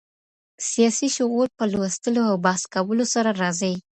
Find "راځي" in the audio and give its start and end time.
3.41-3.73